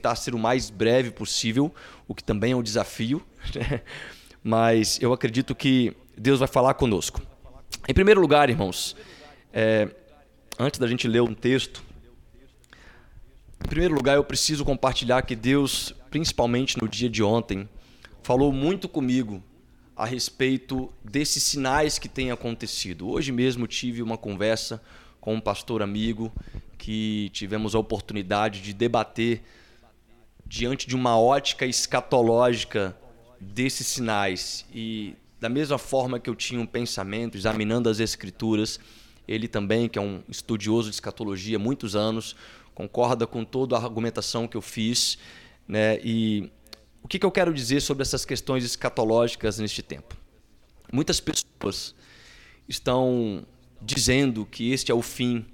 [0.00, 1.72] tentar ser o mais breve possível,
[2.08, 3.22] o que também é um desafio,
[3.54, 3.82] né?
[4.42, 7.20] mas eu acredito que Deus vai falar conosco.
[7.86, 8.96] Em primeiro lugar, irmãos,
[9.52, 9.90] é,
[10.58, 11.82] antes da gente ler um texto,
[13.62, 17.68] em primeiro lugar eu preciso compartilhar que Deus, principalmente no dia de ontem,
[18.22, 19.42] falou muito comigo
[19.94, 23.06] a respeito desses sinais que têm acontecido.
[23.06, 24.82] Hoje mesmo tive uma conversa
[25.20, 26.32] com um pastor amigo
[26.78, 29.42] que tivemos a oportunidade de debater
[30.50, 32.96] diante de uma ótica escatológica
[33.40, 38.80] desses sinais e da mesma forma que eu tinha um pensamento examinando as escrituras,
[39.28, 42.34] ele também, que é um estudioso de escatologia há muitos anos,
[42.74, 45.18] concorda com toda a argumentação que eu fiz,
[45.68, 46.00] né?
[46.02, 46.50] E
[47.00, 50.16] o que, que eu quero dizer sobre essas questões escatológicas neste tempo?
[50.92, 51.94] Muitas pessoas
[52.68, 53.46] estão
[53.80, 55.46] dizendo que este é o fim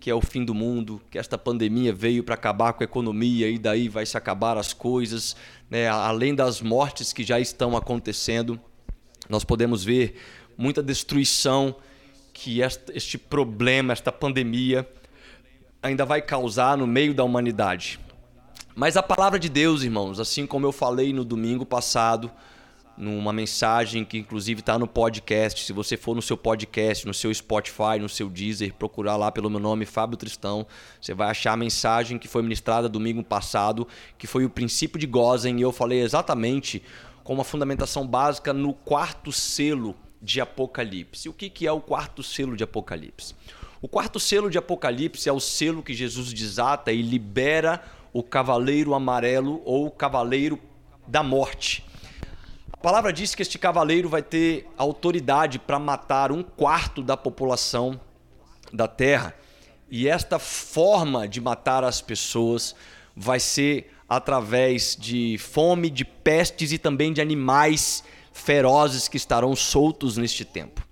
[0.00, 3.48] que é o fim do mundo, que esta pandemia veio para acabar com a economia
[3.48, 5.36] e daí vai se acabar as coisas,
[5.68, 5.88] né?
[5.88, 8.60] além das mortes que já estão acontecendo,
[9.28, 10.16] nós podemos ver
[10.56, 11.74] muita destruição
[12.32, 12.60] que
[12.94, 14.88] este problema, esta pandemia
[15.82, 17.98] ainda vai causar no meio da humanidade.
[18.74, 22.30] Mas a palavra de Deus, irmãos, assim como eu falei no domingo passado,
[22.98, 25.64] numa mensagem que inclusive está no podcast.
[25.64, 29.48] Se você for no seu podcast, no seu Spotify, no seu Deezer, procurar lá pelo
[29.48, 30.66] meu nome, Fábio Tristão,
[31.00, 33.86] você vai achar a mensagem que foi ministrada domingo passado,
[34.18, 36.82] que foi o princípio de Gozen, e eu falei exatamente
[37.22, 41.28] com uma fundamentação básica no quarto selo de Apocalipse.
[41.28, 43.34] O que, que é o quarto selo de Apocalipse?
[43.80, 47.80] O quarto selo de Apocalipse é o selo que Jesus desata e libera
[48.12, 50.58] o cavaleiro amarelo ou o cavaleiro
[51.06, 51.84] da morte.
[52.78, 58.00] A palavra diz que este cavaleiro vai ter autoridade para matar um quarto da população
[58.72, 59.34] da terra.
[59.90, 62.76] E esta forma de matar as pessoas
[63.16, 70.16] vai ser através de fome, de pestes e também de animais ferozes que estarão soltos
[70.16, 70.86] neste tempo.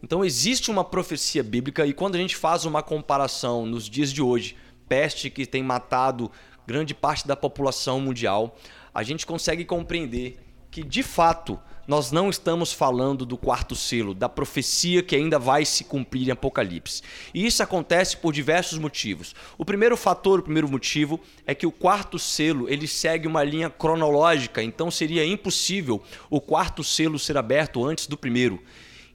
[0.00, 4.22] Então existe uma profecia bíblica e quando a gente faz uma comparação nos dias de
[4.22, 4.56] hoje,
[4.88, 6.30] peste que tem matado
[6.64, 8.56] grande parte da população mundial,
[8.94, 10.38] a gente consegue compreender
[10.70, 11.58] que de fato
[11.88, 16.30] nós não estamos falando do quarto selo, da profecia que ainda vai se cumprir em
[16.30, 17.02] Apocalipse.
[17.32, 19.34] E isso acontece por diversos motivos.
[19.56, 23.70] O primeiro fator, o primeiro motivo é que o quarto selo, ele segue uma linha
[23.70, 28.62] cronológica, então seria impossível o quarto selo ser aberto antes do primeiro.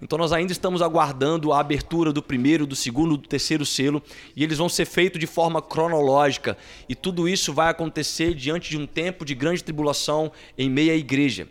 [0.04, 4.04] Então nós ainda estamos aguardando a abertura do primeiro, do segundo, do terceiro selo
[4.36, 6.58] e eles vão ser feitos de forma cronológica
[6.90, 10.96] e tudo isso vai acontecer diante de um tempo de grande tribulação em meio à
[10.96, 11.48] igreja.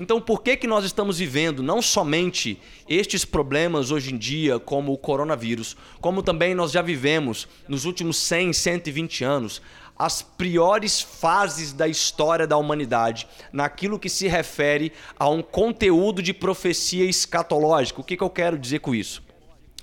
[0.00, 2.58] Então, por que, que nós estamos vivendo não somente
[2.88, 8.16] estes problemas hoje em dia, como o coronavírus, como também nós já vivemos nos últimos
[8.16, 9.62] 100, 120 anos,
[10.04, 16.34] as piores fases da história da humanidade naquilo que se refere a um conteúdo de
[16.34, 18.00] profecia escatológica.
[18.00, 19.22] O que, que eu quero dizer com isso?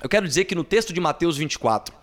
[0.04, 1.96] Eu quero dizer que no texto de Mateus 24,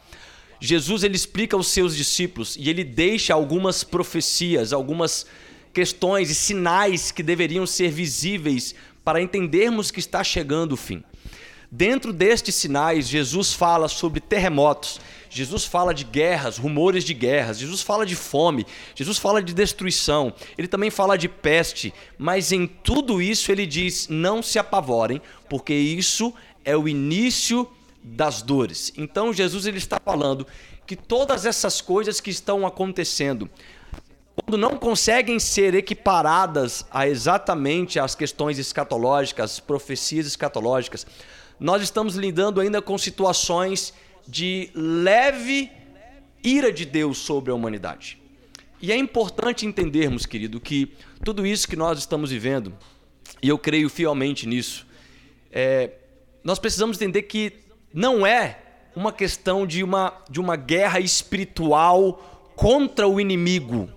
[0.58, 5.26] Jesus ele explica aos seus discípulos e ele deixa algumas profecias, algumas
[5.74, 11.04] questões e sinais que deveriam ser visíveis para entendermos que está chegando o fim.
[11.70, 17.82] Dentro destes sinais, Jesus fala sobre terremotos, Jesus fala de guerras, rumores de guerras, Jesus
[17.82, 23.20] fala de fome, Jesus fala de destruição, ele também fala de peste, mas em tudo
[23.20, 26.32] isso ele diz: não se apavorem, porque isso
[26.64, 27.68] é o início
[28.02, 28.92] das dores.
[28.96, 30.46] Então Jesus ele está falando
[30.86, 33.50] que todas essas coisas que estão acontecendo,
[34.36, 41.06] quando não conseguem ser equiparadas a exatamente as questões escatológicas, as profecias escatológicas,
[41.58, 43.94] nós estamos lidando ainda com situações
[44.26, 45.70] de leve
[46.42, 48.20] ira de Deus sobre a humanidade.
[48.80, 50.92] E é importante entendermos, querido, que
[51.24, 52.74] tudo isso que nós estamos vivendo,
[53.42, 54.86] e eu creio fielmente nisso,
[55.50, 55.92] é,
[56.44, 57.52] nós precisamos entender que
[57.92, 58.58] não é
[58.94, 63.90] uma questão de uma, de uma guerra espiritual contra o inimigo.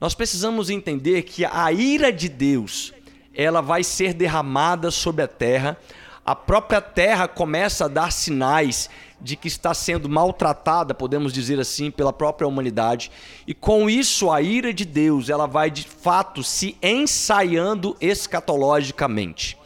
[0.00, 2.92] Nós precisamos entender que a ira de Deus,
[3.34, 5.78] ela vai ser derramada sobre a terra
[6.24, 8.88] a própria terra começa a dar sinais
[9.20, 13.10] de que está sendo maltratada, podemos dizer assim, pela própria humanidade.
[13.46, 19.56] E com isso a ira de Deus, ela vai de fato se ensaiando escatologicamente.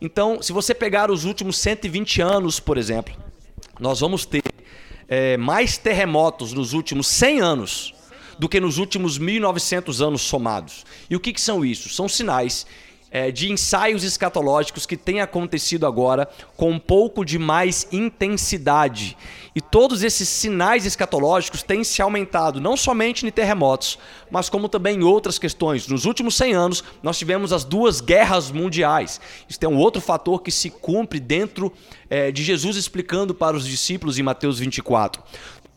[0.00, 3.14] Então, se você pegar os últimos 120 anos, por exemplo,
[3.80, 4.42] nós vamos ter
[5.08, 7.94] é, mais terremotos nos últimos 100 anos
[8.38, 10.84] do que nos últimos 1900 anos somados.
[11.08, 11.88] E o que, que são isso?
[11.88, 12.66] São sinais
[13.16, 19.16] é, de ensaios escatológicos que têm acontecido agora com um pouco de mais intensidade.
[19.54, 23.98] E todos esses sinais escatológicos têm se aumentado, não somente em terremotos,
[24.30, 25.88] mas como também em outras questões.
[25.88, 29.18] Nos últimos 100 anos, nós tivemos as duas guerras mundiais.
[29.48, 31.72] Isso tem um outro fator que se cumpre dentro
[32.10, 35.22] é, de Jesus explicando para os discípulos em Mateus 24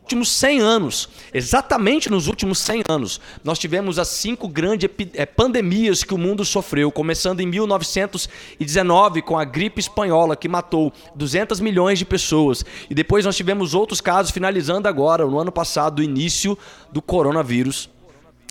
[0.10, 6.04] últimos 100 anos, exatamente nos últimos 100 anos, nós tivemos as cinco grandes eh, pandemias
[6.04, 12.00] que o mundo sofreu, começando em 1919 com a gripe espanhola que matou 200 milhões
[12.00, 16.58] de pessoas, e depois nós tivemos outros casos finalizando agora, no ano passado, o início
[16.92, 17.88] do coronavírus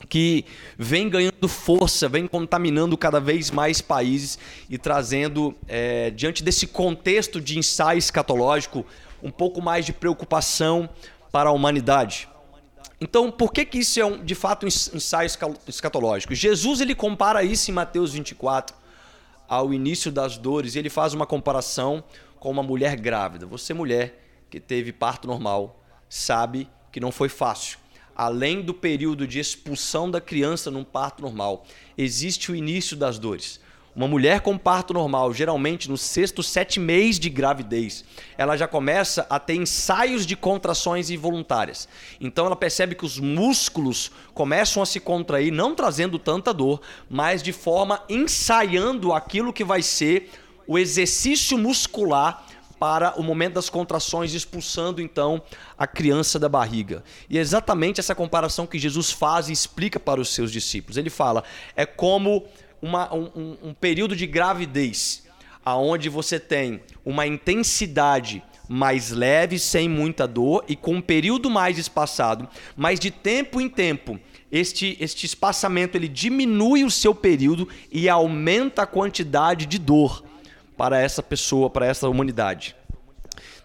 [0.09, 0.45] que
[0.79, 4.39] vem ganhando força, vem contaminando cada vez mais países
[4.71, 8.87] e trazendo, é, diante desse contexto de ensaio escatológico,
[9.21, 10.89] um pouco mais de preocupação
[11.31, 12.29] para a humanidade.
[13.01, 15.29] Então, por que, que isso é um, de fato um ensaio
[15.69, 16.35] escatológico?
[16.35, 18.77] Jesus ele compara isso em Mateus 24
[19.49, 22.05] ao início das dores, e ele faz uma comparação
[22.39, 23.47] com uma mulher grávida.
[23.47, 27.79] Você mulher que teve parto normal, sabe que não foi fácil.
[28.15, 31.65] Além do período de expulsão da criança num parto normal,
[31.97, 33.61] existe o início das dores.
[33.99, 38.05] Uma mulher com parto normal, geralmente no sexto, sete mês de gravidez,
[38.37, 41.89] ela já começa a ter ensaios de contrações involuntárias.
[42.21, 46.81] Então ela percebe que os músculos começam a se contrair, não trazendo tanta dor,
[47.11, 50.31] mas de forma ensaiando aquilo que vai ser
[50.65, 52.47] o exercício muscular
[52.79, 55.43] para o momento das contrações, expulsando então
[55.77, 57.03] a criança da barriga.
[57.29, 60.97] E é exatamente essa comparação que Jesus faz e explica para os seus discípulos.
[60.97, 61.43] Ele fala:
[61.75, 62.47] é como
[62.81, 65.25] uma, um, um período de gravidez,
[65.65, 71.79] aonde você tem uma intensidade mais leve, sem muita dor e com um período mais
[71.79, 74.21] espaçado, mas de tempo em tempo
[74.53, 80.23] este, este espaçamento ele diminui o seu período e aumenta a quantidade de dor
[80.77, 82.77] para essa pessoa, para essa humanidade.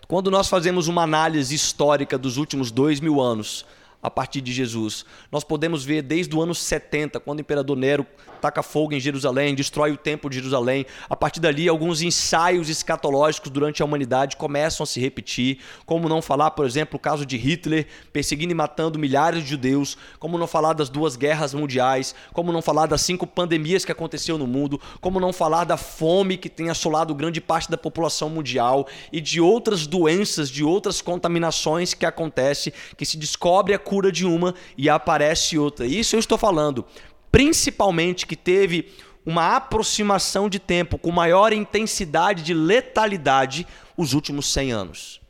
[0.08, 3.66] Quando nós fazemos uma análise histórica dos últimos dois mil anos,
[4.04, 5.06] a partir de Jesus.
[5.32, 8.06] Nós podemos ver desde o ano 70, quando o imperador Nero
[8.44, 10.86] taca fogo em Jerusalém, destrói o templo de Jerusalém.
[11.10, 15.60] A partir dali, alguns ensaios escatológicos durante a humanidade começam a se repetir.
[15.86, 19.98] Como não falar, por exemplo, o caso de Hitler perseguindo e matando milhares de judeus.
[20.20, 22.14] Como não falar das duas guerras mundiais.
[22.34, 24.82] Como não falar das cinco pandemias que aconteceu no mundo.
[25.00, 28.86] Como não falar da fome que tem assolado grande parte da população mundial.
[29.10, 34.26] E de outras doenças, de outras contaminações que acontecem, que se descobre a cura de
[34.26, 35.86] uma e aparece outra.
[35.86, 36.86] Isso eu estou falando
[37.34, 38.94] principalmente que teve
[39.26, 43.66] uma aproximação de tempo com maior intensidade de letalidade
[43.98, 45.22] os últimos 100 anos.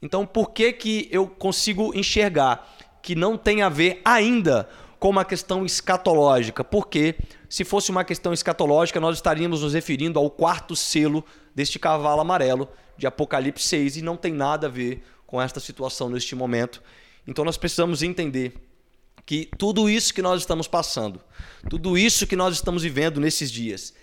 [0.00, 2.72] Então, por que que eu consigo enxergar
[3.02, 4.68] que não tem a ver ainda
[5.00, 6.62] com uma questão escatológica?
[6.62, 7.16] Porque
[7.48, 12.68] se fosse uma questão escatológica, nós estaríamos nos referindo ao quarto selo deste cavalo amarelo
[12.96, 16.80] de Apocalipse 6 e não tem nada a ver com esta situação neste momento.
[17.26, 18.54] Então nós precisamos entender
[19.24, 21.20] que tudo isso que nós estamos passando,
[21.68, 23.94] tudo isso que nós estamos vivendo nesses dias,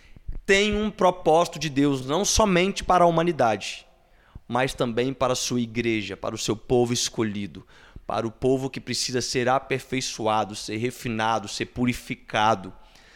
[0.45, 3.85] tem um propósito de Deus não somente para a humanidade,
[4.47, 7.65] mas também para a sua igreja, para o seu povo escolhido,
[8.07, 12.73] para o povo que precisa ser aperfeiçoado, ser refinado, ser purificado,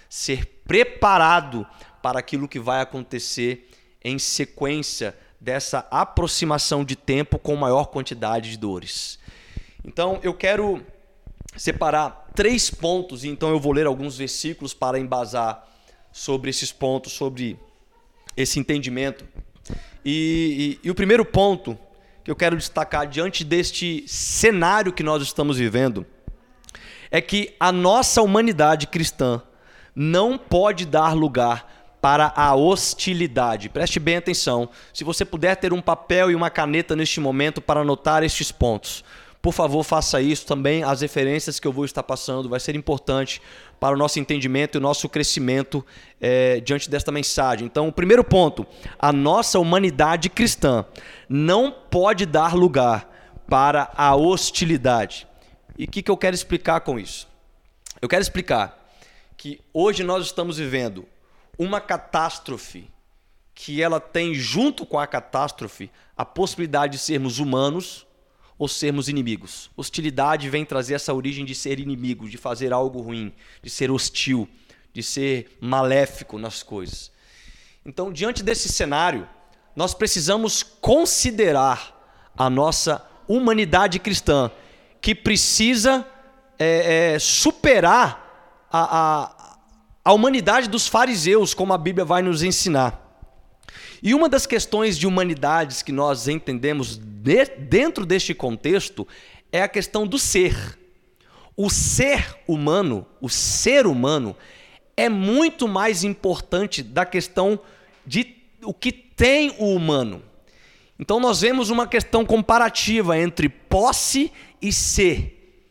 [0.07, 1.65] ser preparado
[2.03, 3.67] para aquilo que vai acontecer
[4.03, 9.17] em sequência dessa aproximação de tempo com maior quantidade de dores.
[9.83, 10.85] Então, eu quero
[11.55, 15.67] separar três pontos, e então eu vou ler alguns versículos para embasar
[16.11, 17.59] sobre esses pontos, sobre
[18.35, 19.25] esse entendimento.
[20.03, 21.77] E, e, e, o primeiro ponto
[22.23, 26.05] que eu quero destacar diante deste cenário que nós estamos vivendo
[27.09, 29.41] é que a nossa humanidade cristã
[29.95, 33.69] não pode dar lugar para a hostilidade.
[33.69, 34.69] Preste bem atenção.
[34.93, 39.05] Se você puder ter um papel e uma caneta neste momento para anotar estes pontos.
[39.43, 40.83] Por favor, faça isso também.
[40.83, 43.41] As referências que eu vou estar passando vai ser importante
[43.77, 45.85] para o nosso entendimento e o nosso crescimento
[46.21, 47.65] é, diante desta mensagem.
[47.65, 48.65] Então, o primeiro ponto:
[48.97, 50.85] a nossa humanidade cristã
[51.27, 53.05] não pode dar lugar
[53.45, 55.27] para a hostilidade.
[55.77, 57.27] E o que, que eu quero explicar com isso?
[58.01, 58.81] Eu quero explicar
[59.35, 61.05] que hoje nós estamos vivendo
[61.59, 62.89] uma catástrofe
[63.53, 68.07] que ela tem junto com a catástrofe a possibilidade de sermos humanos
[68.57, 69.69] ou sermos inimigos.
[69.75, 74.47] Hostilidade vem trazer essa origem de ser inimigo, de fazer algo ruim, de ser hostil,
[74.93, 77.11] de ser maléfico nas coisas.
[77.85, 79.27] Então, diante desse cenário,
[79.75, 84.51] nós precisamos considerar a nossa humanidade cristã,
[85.01, 86.07] que precisa
[86.57, 89.57] é, é, superar a, a,
[90.05, 93.02] a humanidade dos fariseus, como a Bíblia vai nos ensinar.
[94.05, 99.07] E uma das questões de humanidades que nós entendemos de, dentro deste contexto
[99.49, 100.77] é a questão do ser.
[101.55, 104.35] O ser humano, o ser humano,
[104.97, 107.57] é muito mais importante da questão
[108.05, 110.21] de o que tem o humano.
[110.99, 115.61] Então nós vemos uma questão comparativa entre posse e ser.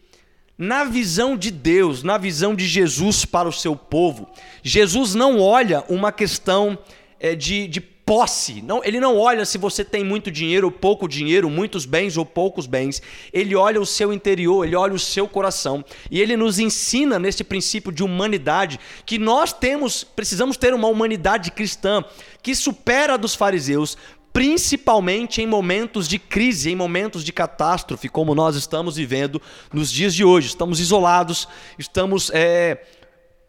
[0.57, 4.31] Na visão de Deus, na visão de Jesus para o seu povo,
[4.63, 6.79] Jesus não olha uma questão
[7.21, 8.63] é, de, de posse.
[8.63, 12.25] Não, ele não olha se você tem muito dinheiro ou pouco dinheiro, muitos bens ou
[12.25, 13.01] poucos bens.
[13.33, 15.85] Ele olha o seu interior, ele olha o seu coração.
[16.11, 21.51] E ele nos ensina nesse princípio de humanidade que nós temos, precisamos ter uma humanidade
[21.51, 22.05] cristã
[22.43, 23.97] que supera a dos fariseus,
[24.33, 29.41] principalmente em momentos de crise, em momentos de catástrofe, como nós estamos vivendo
[29.73, 30.49] nos dias de hoje.
[30.49, 31.47] Estamos isolados,
[31.79, 32.83] estamos é,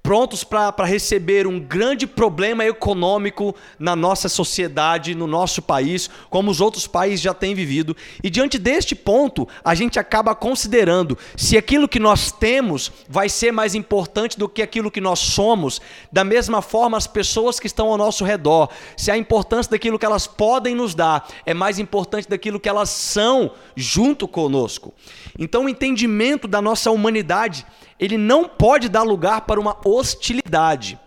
[0.03, 6.59] prontos para receber um grande problema econômico na nossa sociedade, no nosso país, como os
[6.59, 7.95] outros países já têm vivido.
[8.21, 13.53] E diante deste ponto, a gente acaba considerando se aquilo que nós temos vai ser
[13.53, 15.79] mais importante do que aquilo que nós somos,
[16.11, 20.05] da mesma forma as pessoas que estão ao nosso redor, se a importância daquilo que
[20.05, 24.93] elas podem nos dar é mais importante daquilo que elas são junto conosco.
[25.39, 27.65] Então, o entendimento da nossa humanidade
[27.99, 30.99] ele não pode dar lugar para uma hostilidade.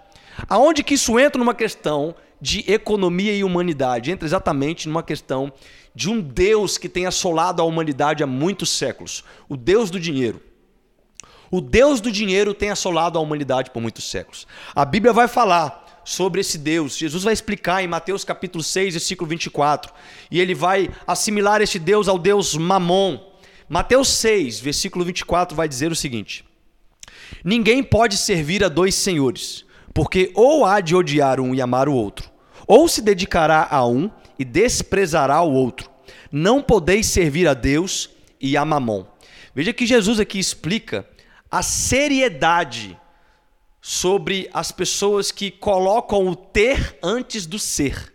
[0.49, 4.11] Aonde que isso entra numa questão de economia e humanidade?
[4.11, 5.53] Entra exatamente numa questão
[5.95, 10.43] de um Deus que tem assolado a humanidade há muitos séculos, o Deus do dinheiro.
[11.51, 14.47] O Deus do dinheiro tem assolado a humanidade por muitos séculos.
[14.75, 16.97] A Bíblia vai falar sobre esse Deus.
[16.97, 19.93] Jesus vai explicar em Mateus capítulo 6, versículo 24.
[20.31, 23.19] E ele vai assimilar esse Deus ao Deus Mamon.
[23.69, 26.45] Mateus 6, versículo 24 vai dizer o seguinte:
[27.45, 29.65] Ninguém pode servir a dois senhores,
[29.95, 32.31] porque ou há de odiar um e amar o outro,
[32.67, 35.91] ou se dedicará a um e desprezará o outro.
[36.31, 39.07] Não podeis servir a Deus e a Mamon.
[39.55, 41.09] Veja que Jesus aqui explica
[41.51, 42.99] a seriedade
[43.81, 48.13] sobre as pessoas que colocam o ter antes do ser.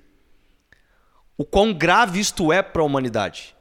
[1.37, 3.55] O quão grave isto é para a humanidade.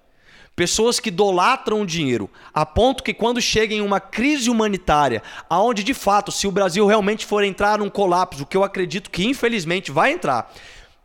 [0.60, 5.82] Pessoas que idolatram o dinheiro, a ponto que quando chega em uma crise humanitária, aonde
[5.82, 9.24] de fato, se o Brasil realmente for entrar num colapso, o que eu acredito que
[9.24, 10.52] infelizmente vai entrar,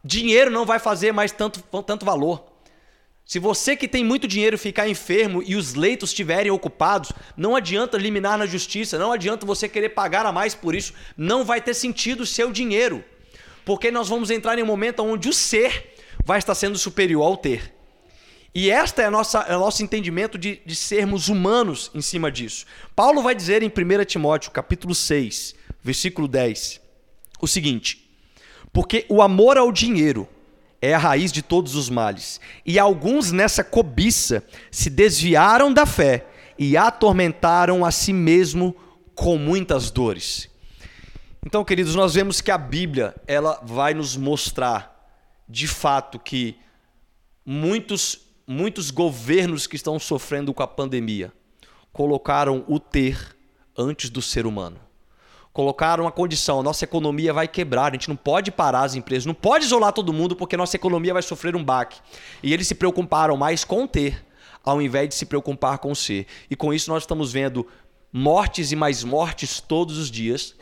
[0.04, 2.44] dinheiro não vai fazer mais tanto, tanto valor.
[3.26, 7.98] Se você que tem muito dinheiro ficar enfermo e os leitos estiverem ocupados, não adianta
[7.98, 11.76] liminar na justiça, não adianta você querer pagar a mais por isso, não vai ter
[11.76, 13.06] sentido o seu dinheiro.
[13.64, 15.96] Porque nós vamos entrar em um momento onde o ser
[16.26, 17.75] vai estar sendo superior ao ter.
[18.58, 22.32] E esta é, a nossa, é o nosso entendimento de, de sermos humanos em cima
[22.32, 22.66] disso.
[22.96, 26.80] Paulo vai dizer em 1 Timóteo, capítulo 6, versículo 10,
[27.42, 28.10] o seguinte:
[28.72, 30.26] Porque o amor ao dinheiro
[30.82, 36.26] é a raiz de todos os males, e alguns nessa cobiça se desviaram da fé
[36.58, 38.74] e atormentaram a si mesmo
[39.14, 40.50] com muitas dores.
[41.46, 44.96] Então, queridos, nós vemos que a Bíblia, ela vai nos mostrar
[45.48, 46.58] de fato que
[47.46, 51.32] muitos muitos governos que estão sofrendo com a pandemia
[51.92, 53.36] colocaram o ter
[53.78, 54.80] antes do ser humano.
[55.54, 59.26] Colocaram a condição, a nossa economia vai quebrar, a gente não pode parar as empresas,
[59.26, 62.00] não pode isolar todo mundo porque nossa economia vai sofrer um baque.
[62.44, 64.26] E eles se preocuparam mais com ter,
[64.64, 66.28] ao invés de se preocupar com ser.
[66.50, 67.66] E com isso nós estamos vendo
[68.12, 70.56] mortes e mais mortes todos os dias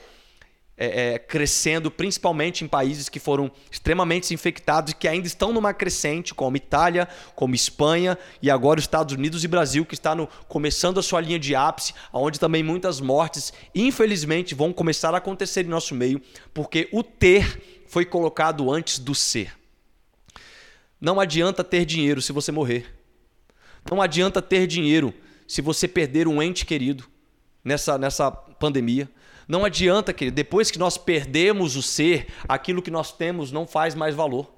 [0.77, 5.73] é, é, crescendo, principalmente em países que foram extremamente infectados e que ainda estão numa
[5.73, 10.27] crescente, como Itália, como Espanha e agora os Estados Unidos e Brasil, que está no,
[10.47, 15.65] começando a sua linha de ápice, onde também muitas mortes, infelizmente, vão começar a acontecer
[15.65, 16.21] em nosso meio,
[16.53, 19.53] porque o ter foi colocado antes do ser.
[20.99, 22.85] Não adianta ter dinheiro se você morrer.
[23.89, 25.13] Não adianta ter dinheiro
[25.47, 27.05] se você perder um ente querido
[27.63, 29.09] nessa, nessa pandemia.
[29.47, 33.93] Não adianta, que depois que nós perdemos o ser, aquilo que nós temos não faz
[33.93, 34.51] mais valor.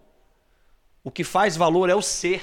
[1.04, 2.42] O que faz valor é o ser,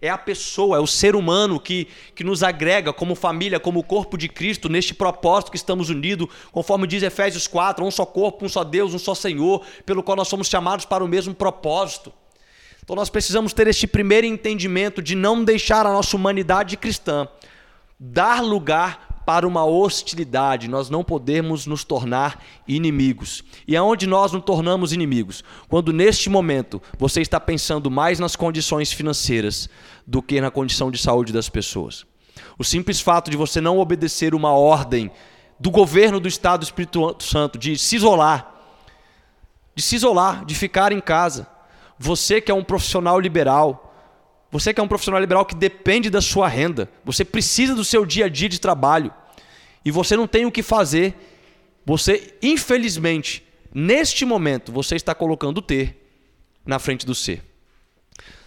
[0.00, 4.16] é a pessoa, é o ser humano que, que nos agrega como família, como corpo
[4.16, 8.48] de Cristo, neste propósito que estamos unidos, conforme diz Efésios 4, um só corpo, um
[8.48, 12.12] só Deus, um só Senhor, pelo qual nós somos chamados para o mesmo propósito.
[12.82, 17.28] Então nós precisamos ter este primeiro entendimento de não deixar a nossa humanidade cristã
[18.00, 23.44] dar lugar para uma hostilidade, nós não podemos nos tornar inimigos.
[23.64, 25.44] E aonde nós nos tornamos inimigos?
[25.68, 29.70] Quando neste momento você está pensando mais nas condições financeiras
[30.04, 32.04] do que na condição de saúde das pessoas.
[32.58, 35.12] O simples fato de você não obedecer uma ordem
[35.60, 38.52] do governo do Estado do Espírito Santo de se isolar,
[39.76, 41.46] de se isolar, de ficar em casa.
[41.96, 43.94] Você que é um profissional liberal,
[44.50, 48.04] você que é um profissional liberal que depende da sua renda, você precisa do seu
[48.04, 49.14] dia a dia de trabalho
[49.84, 51.14] e você não tem o que fazer,
[51.84, 53.44] você, infelizmente,
[53.74, 55.96] neste momento, você está colocando o ter
[56.64, 57.42] na frente do ser.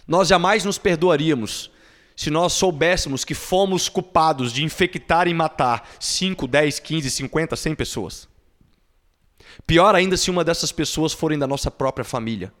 [0.06, 1.70] Nós jamais nos perdoaríamos
[2.16, 7.74] se nós soubéssemos que fomos culpados de infectar e matar 5, 10, 15, 50, 100
[7.74, 8.28] pessoas.
[9.66, 12.52] Pior ainda se uma dessas pessoas forem da nossa própria família.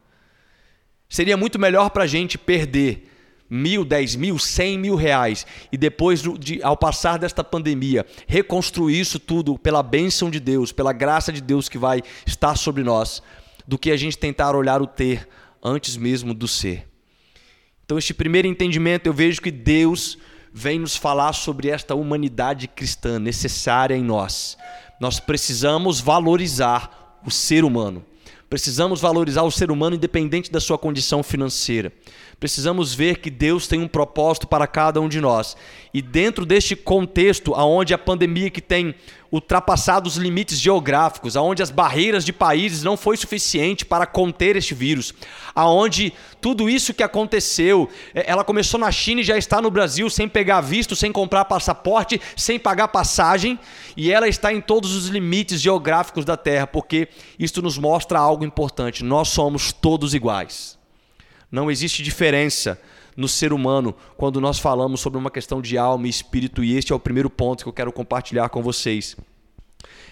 [1.08, 3.10] Seria muito melhor para a gente perder
[3.54, 9.18] mil, dez mil, cem mil reais e depois, de, ao passar desta pandemia, reconstruir isso
[9.18, 13.22] tudo pela bênção de Deus, pela graça de Deus que vai estar sobre nós,
[13.66, 15.28] do que a gente tentar olhar o ter
[15.62, 16.88] antes mesmo do ser.
[17.84, 20.18] Então, este primeiro entendimento, eu vejo que Deus
[20.52, 24.56] vem nos falar sobre esta humanidade cristã necessária em nós.
[25.00, 28.04] Nós precisamos valorizar o ser humano.
[28.48, 31.92] Precisamos valorizar o ser humano independente da sua condição financeira.
[32.44, 35.56] Precisamos ver que Deus tem um propósito para cada um de nós.
[35.94, 38.94] E dentro deste contexto, aonde a pandemia que tem
[39.32, 44.74] ultrapassado os limites geográficos, aonde as barreiras de países não foi suficiente para conter este
[44.74, 45.14] vírus,
[45.54, 50.10] aonde tudo isso que aconteceu, é, ela começou na China e já está no Brasil
[50.10, 53.58] sem pegar visto, sem comprar passaporte, sem pagar passagem,
[53.96, 57.08] e ela está em todos os limites geográficos da Terra, porque
[57.38, 59.02] isto nos mostra algo importante.
[59.02, 60.83] Nós somos todos iguais.
[61.54, 62.80] Não existe diferença
[63.16, 66.92] no ser humano quando nós falamos sobre uma questão de alma e espírito, e este
[66.92, 69.16] é o primeiro ponto que eu quero compartilhar com vocês.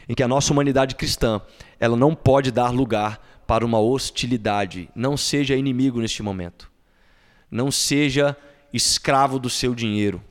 [0.09, 1.41] Em que a nossa humanidade cristã,
[1.81, 4.89] ela não pode dar lugar para uma hostilidade.
[4.95, 6.71] Não seja inimigo neste momento.
[7.51, 8.37] Não seja
[8.73, 10.23] escravo do seu dinheiro.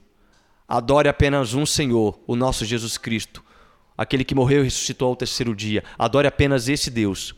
[0.65, 3.43] Adore apenas um Senhor, o nosso Jesus Cristo,
[3.97, 5.83] aquele que morreu e ressuscitou ao terceiro dia.
[5.99, 7.35] Adore apenas esse Deus.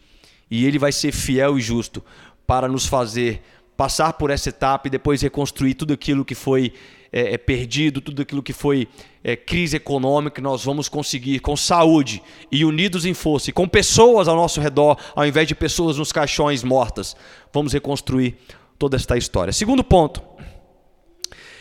[0.48, 2.04] E ele vai ser fiel e justo
[2.46, 3.42] para nos fazer
[3.84, 6.72] passar por essa etapa e depois reconstruir tudo aquilo que foi
[7.12, 8.88] é, é, perdido, tudo aquilo que foi
[9.22, 14.30] é, crise econômica, nós vamos conseguir com saúde e unidos em força, e com pessoas
[14.30, 17.14] ao nosso redor, ao invés de pessoas nos caixões mortas,
[17.52, 18.38] vamos reconstruir
[18.80, 19.52] toda esta história.
[19.52, 20.24] Segundo ponto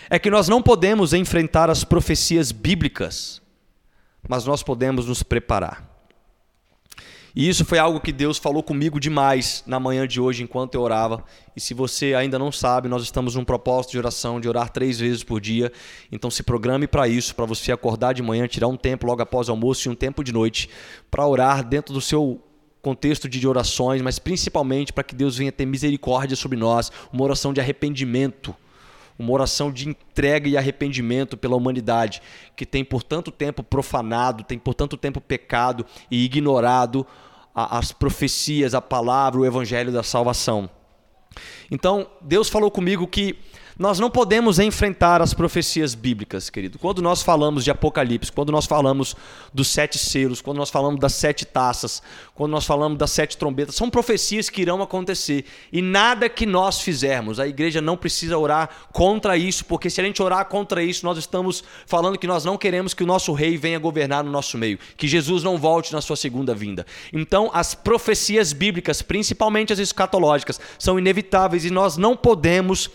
[0.08, 3.42] é que nós não podemos enfrentar as profecias bíblicas,
[4.28, 5.91] mas nós podemos nos preparar.
[7.34, 10.82] E isso foi algo que Deus falou comigo demais na manhã de hoje enquanto eu
[10.82, 11.24] orava.
[11.56, 15.00] E se você ainda não sabe, nós estamos num propósito de oração de orar três
[15.00, 15.72] vezes por dia.
[16.10, 19.48] Então se programe para isso, para você acordar de manhã, tirar um tempo logo após
[19.48, 20.68] o almoço e um tempo de noite
[21.10, 22.38] para orar dentro do seu
[22.82, 27.52] contexto de orações, mas principalmente para que Deus venha ter misericórdia sobre nós, uma oração
[27.52, 28.54] de arrependimento
[29.22, 32.20] uma oração de entrega e arrependimento pela humanidade,
[32.56, 37.06] que tem por tanto tempo profanado, tem por tanto tempo pecado e ignorado
[37.54, 40.68] as profecias, a palavra, o evangelho da salvação.
[41.70, 43.38] Então, Deus falou comigo que
[43.82, 46.78] nós não podemos enfrentar as profecias bíblicas, querido.
[46.78, 49.16] Quando nós falamos de Apocalipse, quando nós falamos
[49.52, 52.00] dos sete selos, quando nós falamos das sete taças,
[52.32, 55.46] quando nós falamos das sete trombetas, são profecias que irão acontecer.
[55.72, 60.04] E nada que nós fizermos, a igreja não precisa orar contra isso, porque se a
[60.04, 63.56] gente orar contra isso, nós estamos falando que nós não queremos que o nosso rei
[63.56, 66.86] venha governar no nosso meio, que Jesus não volte na sua segunda vinda.
[67.12, 72.88] Então, as profecias bíblicas, principalmente as escatológicas, são inevitáveis e nós não podemos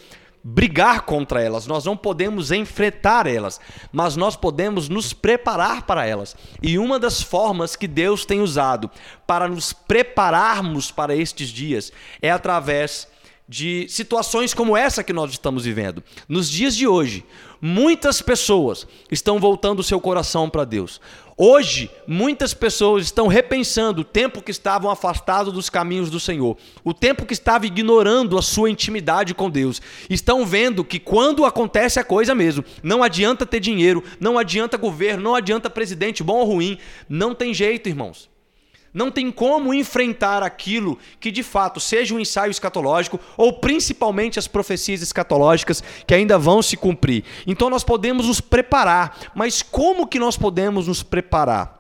[0.50, 3.60] brigar contra elas, nós não podemos enfrentar elas,
[3.92, 6.38] mas nós podemos nos preparar para elas.
[6.64, 8.90] E uma das formas que Deus tem usado
[9.26, 13.10] para nos prepararmos para estes dias é através
[13.48, 16.02] de situações como essa que nós estamos vivendo.
[16.30, 17.26] Nos dias de hoje,
[17.62, 21.00] muitas pessoas estão voltando o seu coração para Deus.
[21.40, 26.96] Hoje, muitas pessoas estão repensando o tempo que estavam afastados dos caminhos do Senhor, o
[26.96, 29.80] tempo que estava ignorando a sua intimidade com Deus.
[30.10, 35.22] Estão vendo que quando acontece a coisa mesmo, não adianta ter dinheiro, não adianta governo,
[35.22, 38.28] não adianta presidente bom ou ruim, não tem jeito, irmãos.
[38.98, 44.48] Não tem como enfrentar aquilo que de fato seja um ensaio escatológico ou principalmente as
[44.48, 47.24] profecias escatológicas que ainda vão se cumprir.
[47.46, 51.78] Então nós podemos nos preparar, mas como que nós podemos nos preparar?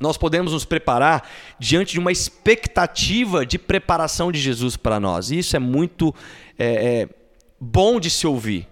[0.00, 5.32] Nós podemos nos preparar diante de uma expectativa de preparação de Jesus para nós.
[5.32, 6.14] E isso é muito
[6.56, 7.08] é, é,
[7.58, 8.68] bom de se ouvir,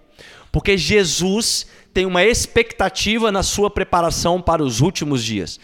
[0.53, 5.59] porque Jesus tem uma expectativa na sua preparação para os últimos dias.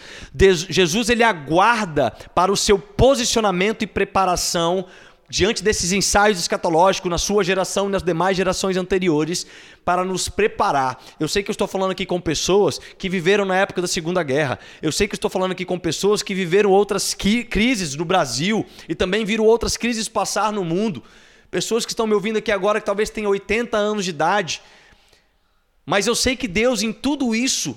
[0.68, 4.88] Jesus ele aguarda para o seu posicionamento e preparação
[5.30, 9.46] diante desses ensaios escatológicos na sua geração e nas demais gerações anteriores
[9.86, 11.00] para nos preparar.
[11.20, 14.24] Eu sei que eu estou falando aqui com pessoas que viveram na época da Segunda
[14.24, 14.58] Guerra.
[14.82, 18.66] Eu sei que eu estou falando aqui com pessoas que viveram outras crises no Brasil
[18.88, 21.04] e também viram outras crises passar no mundo.
[21.52, 24.62] Pessoas que estão me ouvindo aqui agora que talvez tenham 80 anos de idade.
[25.90, 27.76] Mas eu sei que Deus em tudo isso,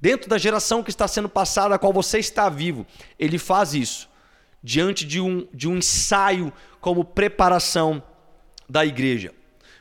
[0.00, 2.84] dentro da geração que está sendo passada, a qual você está vivo,
[3.16, 4.08] ele faz isso
[4.60, 8.02] diante de um, de um ensaio como preparação
[8.68, 9.32] da igreja.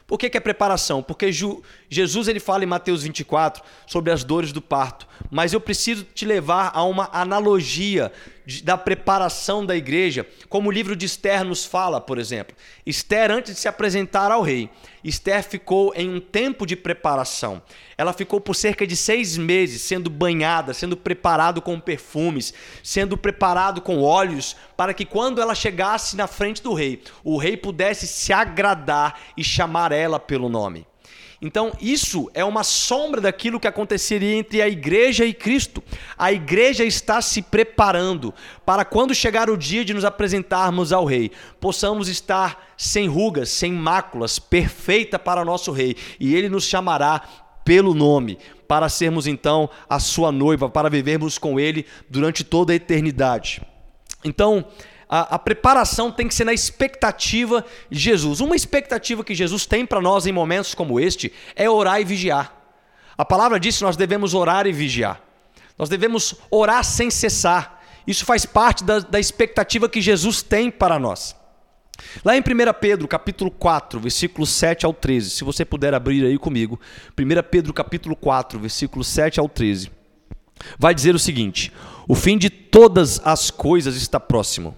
[0.06, 1.02] Por que, que é preparação?
[1.02, 1.64] Porque Ju,
[1.96, 6.26] Jesus ele fala em Mateus 24 sobre as dores do parto, mas eu preciso te
[6.26, 8.12] levar a uma analogia
[8.46, 12.54] de, da preparação da igreja, como o livro de Esther nos fala, por exemplo.
[12.86, 14.70] Esther, antes de se apresentar ao rei,
[15.06, 17.62] Esther ficou em um tempo de preparação.
[17.98, 22.54] Ela ficou por cerca de seis meses sendo banhada, sendo preparado com perfumes,
[22.84, 27.56] sendo preparado com óleos, para que quando ela chegasse na frente do rei, o rei
[27.56, 30.86] pudesse se agradar e chamar ela pelo nome.
[31.46, 35.84] Então, isso é uma sombra daquilo que aconteceria entre a igreja e Cristo.
[36.18, 38.34] A igreja está se preparando
[38.66, 43.72] para quando chegar o dia de nos apresentarmos ao Rei, possamos estar sem rugas, sem
[43.72, 47.22] máculas, perfeita para nosso Rei, e ele nos chamará
[47.64, 52.76] pelo nome, para sermos então a sua noiva, para vivermos com ele durante toda a
[52.76, 53.62] eternidade.
[54.24, 54.66] Então,
[55.10, 58.40] a, a, preparação tem que ser na expectativa de Jesus.
[58.40, 62.54] Uma expectativa que Jesus tem para nós em momentos como este é orar e vigiar.
[63.18, 65.22] A palavra diz que nós devemos orar e vigiar.
[65.78, 67.82] Nós devemos orar sem cessar.
[68.08, 71.36] Isso faz parte da, da expectativa que Jesus tem para nós.
[72.24, 72.44] Lá em 1
[72.80, 76.80] Pedro, capítulo 4, versículo 7 ao 13, se você puder abrir aí comigo,
[77.18, 79.90] 1 Pedro, capítulo 4, versículo 7 ao 13,
[80.78, 81.72] vai dizer o seguinte:
[82.08, 84.76] O fim de todas as coisas está próximo.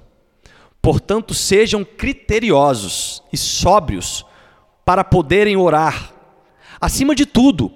[0.87, 4.25] Portanto, sejam criteriosos e sóbrios
[4.85, 6.13] para poderem orar.
[6.79, 7.69] Acima de tudo,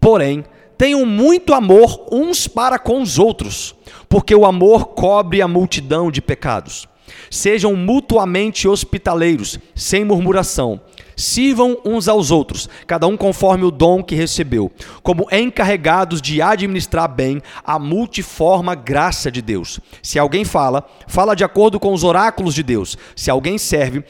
[0.00, 0.42] porém,
[0.78, 3.74] tenham muito amor uns para com os outros,
[4.08, 6.88] porque o amor cobre a multidão de pecados.
[7.30, 10.80] Sejam mutuamente hospitaleiros, sem murmuração.
[11.16, 14.70] Sirvam uns aos outros, cada um conforme o dom que recebeu,
[15.02, 19.80] como encarregados de administrar bem a multiforme graça de Deus.
[20.02, 22.96] Se alguém fala, fala de acordo com os oráculos de Deus.
[23.14, 24.04] Se alguém serve,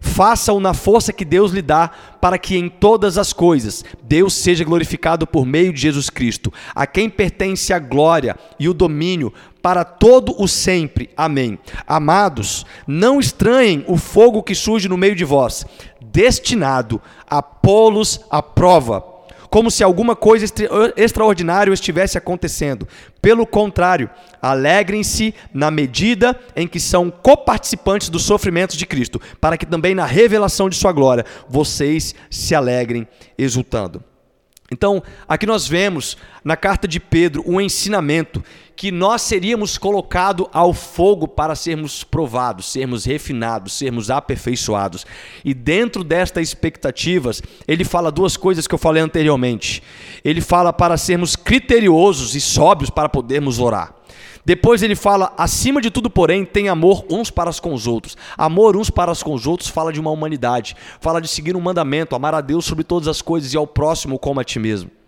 [0.00, 4.64] faça-o na força que Deus lhe dá, para que em todas as coisas Deus seja
[4.64, 9.84] glorificado por meio de Jesus Cristo, a quem pertence a glória e o domínio para
[9.84, 11.10] todo o sempre.
[11.16, 11.58] Amém.
[11.86, 15.66] Amados, não estranhem o fogo que surge no meio de vós,
[16.12, 19.10] destinado a pô-los à prova
[19.50, 20.46] como se alguma coisa
[20.96, 22.86] extraordinária estivesse acontecendo.
[23.20, 24.08] Pelo contrário,
[24.40, 30.06] alegrem-se na medida em que são coparticipantes dos sofrimentos de Cristo, para que também na
[30.06, 34.04] revelação de sua glória vocês se alegrem exultando.
[34.70, 38.42] Então, aqui nós vemos na carta de Pedro um ensinamento
[38.76, 45.04] que nós seríamos colocados ao fogo para sermos provados, sermos refinados, sermos aperfeiçoados.
[45.44, 49.82] E dentro destas expectativas, ele fala duas coisas que eu falei anteriormente.
[50.24, 53.99] Ele fala para sermos criteriosos e sóbrios para podermos orar.
[54.44, 58.16] Depois ele fala, acima de tudo, porém, tem amor uns para com os outros.
[58.36, 62.14] Amor uns para com os outros fala de uma humanidade, fala de seguir um mandamento,
[62.14, 64.99] amar a Deus sobre todas as coisas e ao próximo como a ti mesmo.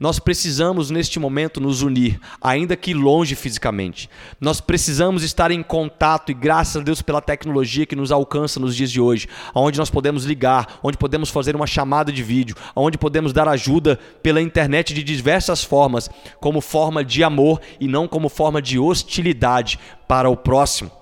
[0.00, 4.08] Nós precisamos, neste momento, nos unir, ainda que longe fisicamente.
[4.40, 8.76] Nós precisamos estar em contato, e graças a Deus pela tecnologia que nos alcança nos
[8.76, 12.96] dias de hoje, onde nós podemos ligar, onde podemos fazer uma chamada de vídeo, onde
[12.96, 16.08] podemos dar ajuda pela internet de diversas formas,
[16.38, 20.92] como forma de amor e não como forma de hostilidade para o próximo.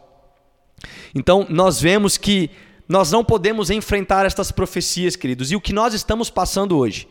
[1.15, 2.49] Então, nós vemos que
[2.89, 7.07] nós não podemos enfrentar estas profecias, queridos, e o que nós estamos passando hoje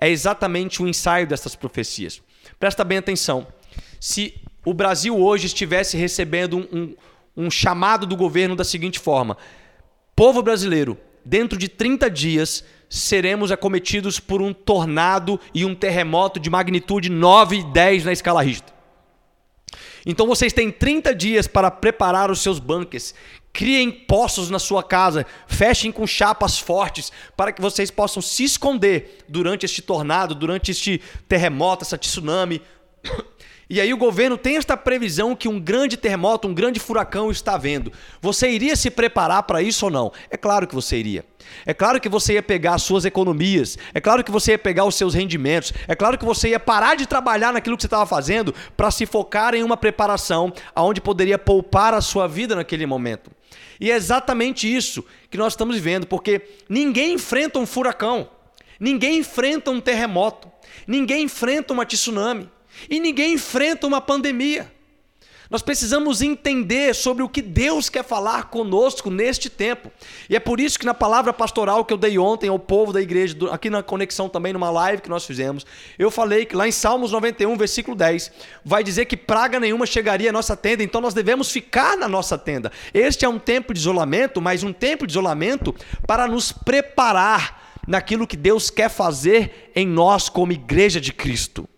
[0.00, 2.20] é exatamente o ensaio dessas profecias.
[2.58, 3.46] Presta bem atenção.
[4.00, 6.94] Se o Brasil hoje estivesse recebendo um, um,
[7.46, 9.36] um chamado do governo da seguinte forma:
[10.14, 16.48] povo brasileiro, dentro de 30 dias seremos acometidos por um tornado e um terremoto de
[16.48, 18.74] magnitude 9 e 10 na escala Richter.
[20.04, 23.12] Então vocês têm 30 dias para preparar os seus bunkers.
[23.56, 29.24] Criem poços na sua casa, fechem com chapas fortes para que vocês possam se esconder
[29.26, 32.60] durante este tornado, durante este terremoto, essa tsunami.
[33.68, 37.58] E aí o governo tem esta previsão que um grande terremoto, um grande furacão está
[37.58, 37.92] vendo.
[38.20, 40.12] Você iria se preparar para isso ou não?
[40.30, 41.24] É claro que você iria.
[41.64, 44.84] É claro que você ia pegar as suas economias, é claro que você ia pegar
[44.84, 48.06] os seus rendimentos, é claro que você ia parar de trabalhar naquilo que você estava
[48.06, 53.30] fazendo para se focar em uma preparação aonde poderia poupar a sua vida naquele momento.
[53.80, 58.28] E é exatamente isso que nós estamos vivendo, porque ninguém enfrenta um furacão,
[58.80, 60.50] ninguém enfrenta um terremoto,
[60.86, 62.48] ninguém enfrenta uma tsunami
[62.88, 64.75] e ninguém enfrenta uma pandemia.
[65.48, 69.92] Nós precisamos entender sobre o que Deus quer falar conosco neste tempo.
[70.28, 73.00] E é por isso que na palavra pastoral que eu dei ontem ao povo da
[73.00, 75.64] igreja, aqui na conexão também, numa live que nós fizemos,
[75.98, 78.32] eu falei que lá em Salmos 91, versículo 10,
[78.64, 82.36] vai dizer que praga nenhuma chegaria à nossa tenda, então nós devemos ficar na nossa
[82.36, 82.72] tenda.
[82.92, 85.74] Este é um tempo de isolamento, mas um tempo de isolamento
[86.06, 91.68] para nos preparar naquilo que Deus quer fazer em nós como igreja de Cristo.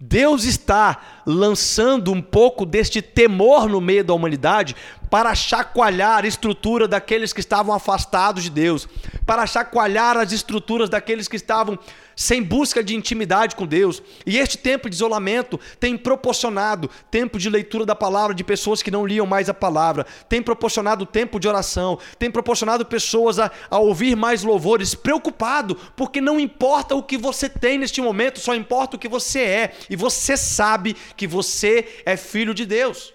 [0.00, 4.74] Deus está lançando um pouco deste temor no meio da humanidade
[5.10, 8.88] para chacoalhar a estrutura daqueles que estavam afastados de Deus,
[9.26, 11.78] para chacoalhar as estruturas daqueles que estavam
[12.18, 14.02] sem busca de intimidade com Deus.
[14.26, 18.90] E este tempo de isolamento tem proporcionado tempo de leitura da palavra de pessoas que
[18.90, 23.78] não liam mais a palavra, tem proporcionado tempo de oração, tem proporcionado pessoas a, a
[23.78, 28.96] ouvir mais louvores, preocupado, porque não importa o que você tem neste momento, só importa
[28.96, 33.12] o que você é, e você sabe que você é filho de Deus.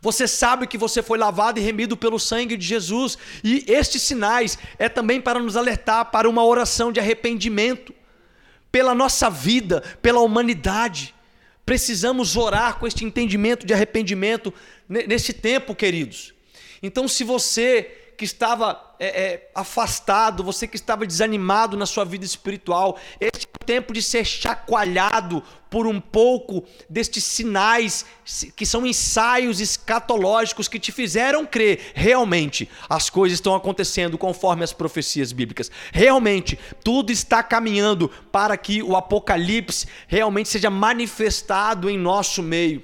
[0.00, 3.18] Você sabe que você foi lavado e remido pelo sangue de Jesus.
[3.44, 7.94] E estes sinais é também para nos alertar para uma oração de arrependimento
[8.72, 11.14] pela nossa vida, pela humanidade.
[11.66, 14.52] Precisamos orar com este entendimento de arrependimento
[14.88, 16.32] nesse tempo, queridos.
[16.82, 22.24] Então, se você que estava é, é, afastado, você que estava desanimado na sua vida
[22.24, 28.04] espiritual, este é o tempo de ser chacoalhado por um pouco destes sinais
[28.56, 34.72] que são ensaios escatológicos que te fizeram crer realmente as coisas estão acontecendo conforme as
[34.72, 35.70] profecias bíblicas.
[35.92, 42.82] Realmente tudo está caminhando para que o apocalipse realmente seja manifestado em nosso meio.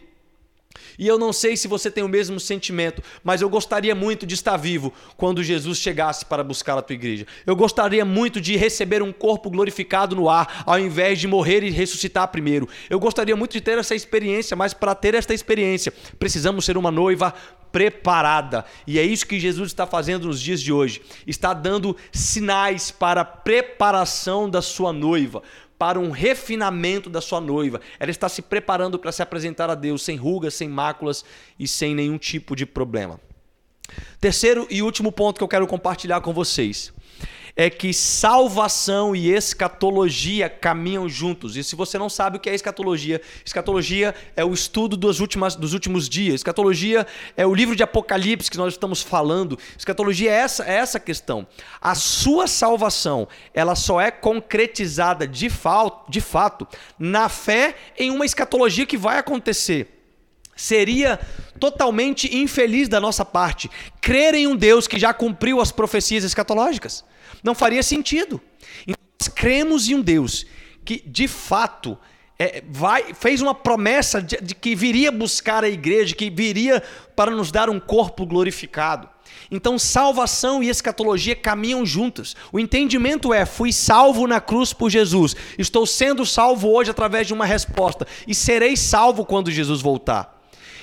[0.98, 4.34] E eu não sei se você tem o mesmo sentimento, mas eu gostaria muito de
[4.34, 7.26] estar vivo quando Jesus chegasse para buscar a tua igreja.
[7.46, 11.70] Eu gostaria muito de receber um corpo glorificado no ar, ao invés de morrer e
[11.70, 12.68] ressuscitar primeiro.
[12.88, 16.90] Eu gostaria muito de ter essa experiência, mas para ter esta experiência, precisamos ser uma
[16.90, 17.34] noiva
[17.74, 18.64] preparada.
[18.86, 21.02] E é isso que Jesus está fazendo nos dias de hoje.
[21.26, 25.42] Está dando sinais para a preparação da sua noiva
[25.84, 27.78] para um refinamento da sua noiva.
[28.00, 31.22] Ela está se preparando para se apresentar a Deus sem rugas, sem máculas
[31.58, 33.20] e sem nenhum tipo de problema.
[34.18, 36.90] Terceiro e último ponto que eu quero compartilhar com vocês
[37.56, 41.56] é que salvação e escatologia caminham juntos.
[41.56, 45.54] E se você não sabe o que é escatologia, escatologia é o estudo dos, últimas,
[45.54, 46.36] dos últimos dias.
[46.36, 49.58] Escatologia é o livro de Apocalipse que nós estamos falando.
[49.78, 51.46] Escatologia é essa, é essa questão.
[51.80, 55.48] A sua salvação, ela só é concretizada de,
[56.08, 59.90] de fato na fé em uma escatologia que vai acontecer.
[60.56, 61.20] Seria
[61.58, 67.04] totalmente infeliz da nossa parte crer em um Deus que já cumpriu as profecias escatológicas.
[67.44, 68.40] Não faria sentido.
[68.86, 70.46] Então, nós cremos em um Deus
[70.84, 71.98] que, de fato,
[72.38, 76.82] é, vai, fez uma promessa de, de que viria buscar a igreja, que viria
[77.14, 79.08] para nos dar um corpo glorificado.
[79.50, 82.34] Então, salvação e escatologia caminham juntas.
[82.50, 87.34] O entendimento é: fui salvo na cruz por Jesus, estou sendo salvo hoje através de
[87.34, 90.33] uma resposta, e serei salvo quando Jesus voltar.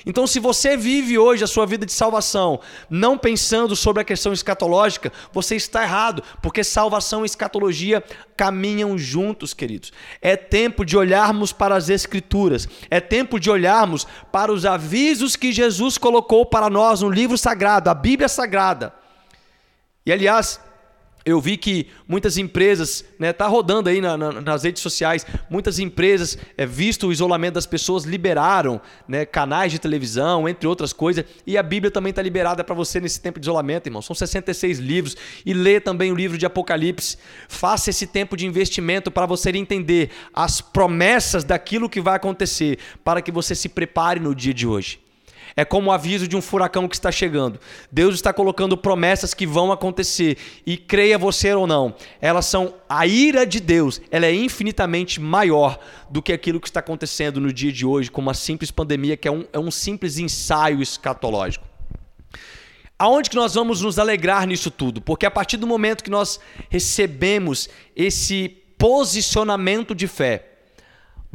[0.04, 2.60] Então, se você vive hoje a sua vida de salvação
[2.90, 8.02] não pensando sobre a questão escatológica, você está errado, porque salvação e escatologia
[8.36, 9.92] caminham juntos, queridos.
[10.20, 15.52] É tempo de olharmos para as Escrituras, é tempo de olharmos para os avisos que
[15.52, 18.92] Jesus colocou para nós no livro sagrado, a Bíblia Sagrada.
[20.04, 20.60] E aliás,
[21.24, 25.78] eu vi que muitas empresas, né, tá rodando aí na, na, nas redes sociais, muitas
[25.78, 31.24] empresas, é, visto o isolamento das pessoas, liberaram né, canais de televisão, entre outras coisas,
[31.46, 34.02] e a Bíblia também está liberada para você nesse tempo de isolamento, irmão.
[34.02, 37.16] São 66 livros, e lê também o livro de Apocalipse.
[37.48, 43.20] Faça esse tempo de investimento para você entender as promessas daquilo que vai acontecer, para
[43.20, 45.01] que você se prepare no dia de hoje.
[45.56, 47.60] É como o aviso de um furacão que está chegando.
[47.90, 50.36] Deus está colocando promessas que vão acontecer
[50.66, 55.78] e creia você ou não, elas são a ira de Deus, ela é infinitamente maior
[56.10, 59.28] do que aquilo que está acontecendo no dia de hoje, como uma simples pandemia que
[59.28, 61.66] é um, é um simples ensaio escatológico.
[62.98, 65.00] Aonde que nós vamos nos alegrar nisso tudo?
[65.00, 66.38] Porque a partir do momento que nós
[66.70, 70.51] recebemos esse posicionamento de fé,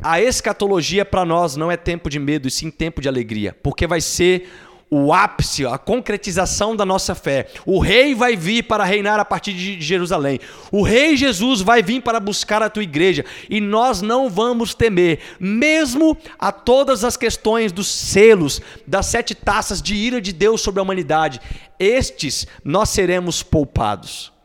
[0.01, 3.87] a escatologia para nós não é tempo de medo, e sim tempo de alegria, porque
[3.87, 4.47] vai ser
[4.89, 7.47] o ápice, a concretização da nossa fé.
[7.65, 10.39] O rei vai vir para reinar a partir de Jerusalém.
[10.71, 15.19] O rei Jesus vai vir para buscar a tua igreja e nós não vamos temer,
[15.39, 20.79] mesmo a todas as questões dos selos, das sete taças de ira de Deus sobre
[20.79, 21.41] a humanidade.
[21.77, 24.36] Estes nós seremos poupados.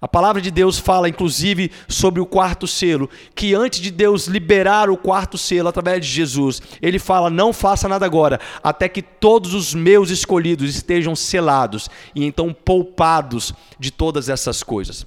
[0.00, 4.90] A palavra de Deus fala, inclusive, sobre o quarto selo, que antes de Deus liberar
[4.90, 9.54] o quarto selo através de Jesus, ele fala: Não faça nada agora, até que todos
[9.54, 15.06] os meus escolhidos estejam selados e então poupados de todas essas coisas.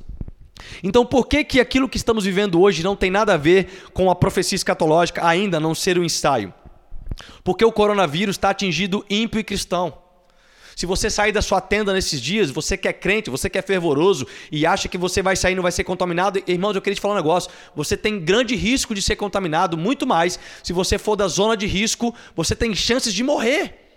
[0.83, 4.09] Então, por que, que aquilo que estamos vivendo hoje não tem nada a ver com
[4.09, 6.53] a profecia escatológica, ainda não ser um ensaio?
[7.43, 9.93] Porque o coronavírus está atingindo ímpio e cristão.
[10.79, 13.61] Se você sair da sua tenda nesses dias, você que é crente, você que é
[13.61, 16.95] fervoroso e acha que você vai sair e não vai ser contaminado, irmãos, eu queria
[16.95, 17.51] te falar um negócio.
[17.75, 20.39] Você tem grande risco de ser contaminado, muito mais.
[20.63, 23.89] Se você for da zona de risco, você tem chances de morrer.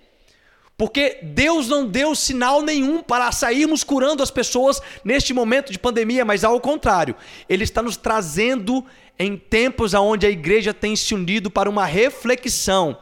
[0.77, 6.25] Porque Deus não deu sinal nenhum para sairmos curando as pessoas neste momento de pandemia,
[6.25, 7.15] mas ao contrário,
[7.49, 8.85] Ele está nos trazendo
[9.17, 12.99] em tempos onde a igreja tem se unido para uma reflexão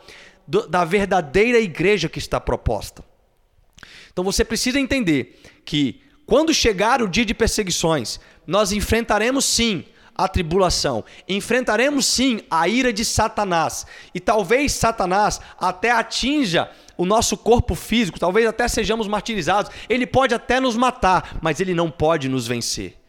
[0.68, 3.08] da verdadeira igreja que está proposta.
[4.20, 9.82] Então você precisa entender que quando chegar o dia de perseguições, nós enfrentaremos sim
[10.14, 13.86] a tribulação, enfrentaremos sim a ira de Satanás.
[14.14, 19.72] E talvez Satanás até atinja o nosso corpo físico, talvez até sejamos martirizados.
[19.88, 22.99] Ele pode até nos matar, mas ele não pode nos vencer.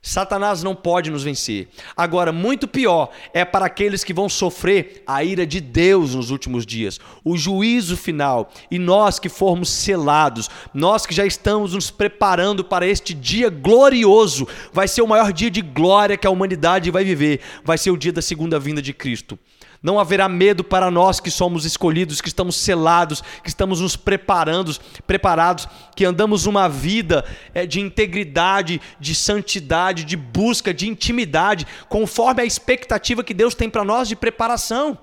[0.00, 1.68] Satanás não pode nos vencer.
[1.96, 6.64] Agora, muito pior é para aqueles que vão sofrer a ira de Deus nos últimos
[6.64, 8.50] dias, o juízo final.
[8.70, 14.46] E nós que formos selados, nós que já estamos nos preparando para este dia glorioso,
[14.72, 17.96] vai ser o maior dia de glória que a humanidade vai viver, vai ser o
[17.96, 19.36] dia da segunda vinda de Cristo.
[19.80, 24.76] Não haverá medo para nós que somos escolhidos, que estamos selados, que estamos nos preparando,
[25.06, 32.42] preparados, que andamos uma vida eh, de integridade, de santidade, de busca, de intimidade, conforme
[32.42, 34.98] a expectativa que Deus tem para nós de preparação.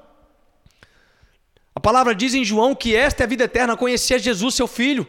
[1.73, 5.07] A palavra diz em João que esta é a vida eterna, conhecer Jesus, seu filho.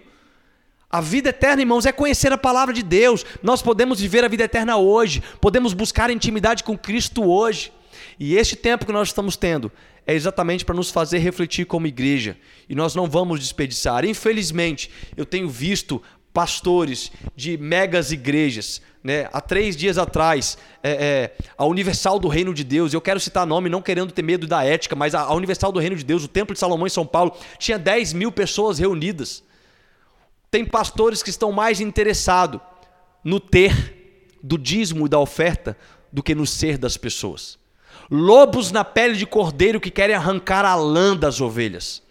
[0.89, 3.27] A vida eterna, irmãos, é conhecer a palavra de Deus.
[3.43, 7.73] Nós podemos viver a vida eterna hoje, podemos buscar intimidade com Cristo hoje.
[8.19, 9.71] E este tempo que nós estamos tendo
[10.07, 12.37] é exatamente para nos fazer refletir como igreja.
[12.69, 14.05] E nós não vamos desperdiçar.
[14.05, 16.01] Infelizmente, eu tenho visto
[16.33, 18.81] pastores de megas igrejas.
[19.03, 19.29] Né?
[19.33, 23.47] Há três dias atrás, é, é, a Universal do Reino de Deus, eu quero citar
[23.47, 26.25] nome não querendo ter medo da ética, mas a, a Universal do Reino de Deus,
[26.25, 29.43] o Templo de Salomão em São Paulo, tinha 10 mil pessoas reunidas.
[30.51, 32.61] Tem pastores que estão mais interessados
[33.25, 35.77] no ter do dízimo e da oferta
[36.13, 37.59] do que no ser das pessoas
[38.11, 42.03] lobos na pele de cordeiro que querem arrancar a lã das ovelhas.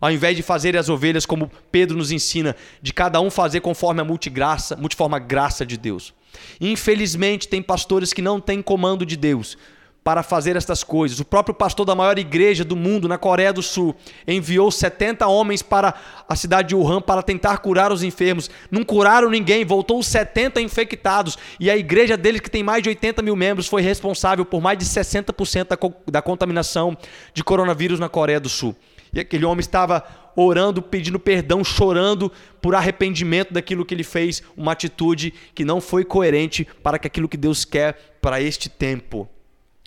[0.00, 4.00] Ao invés de fazer as ovelhas como Pedro nos ensina, de cada um fazer conforme
[4.00, 6.14] a multigraça, multiforma graça de Deus.
[6.60, 9.58] Infelizmente, tem pastores que não têm comando de Deus,
[10.10, 11.20] para fazer estas coisas.
[11.20, 13.94] O próprio pastor da maior igreja do mundo, na Coreia do Sul,
[14.26, 15.94] enviou 70 homens para
[16.28, 18.50] a cidade de Wuhan para tentar curar os enfermos.
[18.72, 21.38] Não curaram ninguém, voltou 70 infectados.
[21.60, 24.76] E a igreja deles, que tem mais de 80 mil membros, foi responsável por mais
[24.76, 25.78] de 60% da,
[26.10, 26.98] da contaminação
[27.32, 28.74] de coronavírus na Coreia do Sul.
[29.14, 30.02] E aquele homem estava
[30.34, 36.04] orando, pedindo perdão, chorando por arrependimento daquilo que ele fez, uma atitude que não foi
[36.04, 39.28] coerente para aquilo que Deus quer para este tempo.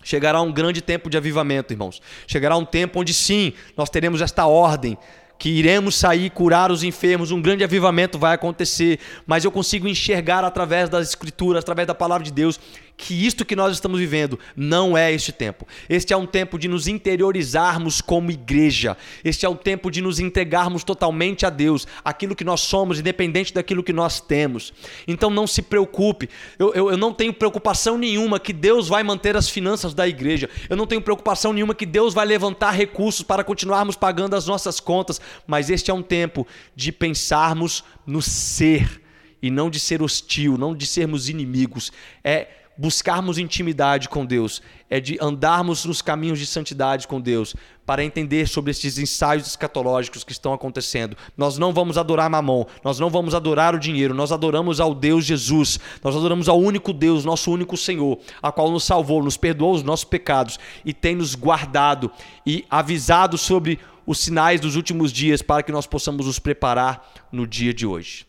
[0.04, 2.02] Chegará um grande tempo de avivamento, irmãos.
[2.28, 4.98] Chegará um tempo onde sim, nós teremos esta ordem
[5.38, 10.44] que iremos sair curar os enfermos, um grande avivamento vai acontecer, mas eu consigo enxergar
[10.44, 12.60] através das escrituras, através da palavra de Deus,
[12.95, 15.67] que isto que nós estamos vivendo não é este tempo.
[15.89, 18.95] Este é um tempo de nos interiorizarmos como igreja.
[19.23, 23.53] Este é o tempo de nos entregarmos totalmente a Deus, aquilo que nós somos, independente
[23.53, 24.73] daquilo que nós temos.
[25.08, 26.29] Então não se preocupe.
[26.58, 30.49] Eu, eu, eu não tenho preocupação nenhuma que Deus vai manter as finanças da igreja.
[30.69, 34.79] Eu não tenho preocupação nenhuma que Deus vai levantar recursos para continuarmos pagando as nossas
[34.79, 35.19] contas.
[35.47, 39.01] Mas este é um tempo de pensarmos no ser
[39.41, 41.91] e não de ser hostil, não de sermos inimigos.
[42.23, 47.55] É buscarmos intimidade com Deus, é de andarmos nos caminhos de santidade com Deus,
[47.86, 51.17] para entender sobre esses ensaios escatológicos que estão acontecendo.
[51.38, 55.25] Nós não vamos adorar Mamon, nós não vamos adorar o dinheiro, nós adoramos ao Deus
[55.25, 59.73] Jesus, nós adoramos ao único Deus, nosso único Senhor, a qual nos salvou, nos perdoou
[59.73, 62.12] os nossos pecados e tem nos guardado
[62.45, 67.45] e avisado sobre os sinais dos últimos dias para que nós possamos nos preparar no
[67.45, 68.25] dia de hoje.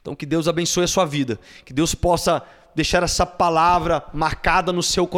[0.00, 2.42] Então, que Deus abençoe a sua vida, que Deus possa
[2.74, 5.14] deixar essa palavra marcada no seu coração